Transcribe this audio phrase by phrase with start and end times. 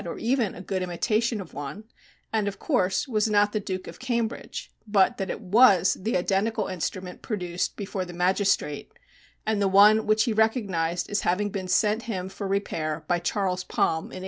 [0.03, 1.83] nor even a good imitation of one,
[2.33, 6.65] and, of course, was not the "Duke of Cambridge," but that it was the identical
[6.65, 8.91] instrument produced before the magistrate,
[9.45, 14.05] and one which he recognized as having been sent him for repair by Charles Palm
[14.05, 14.19] in 1885.